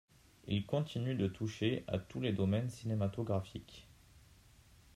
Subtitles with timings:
[0.47, 3.87] Il continue de toucher à tous les domaines cinématographiques.